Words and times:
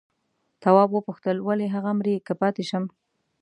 تواب 0.61 0.89
وپوښتل 0.93 1.37
ولې 1.41 1.67
هغه 1.75 1.91
مري 1.97 2.15
که 2.27 2.33
پاتې 2.41 2.63
شم؟ 2.69 2.83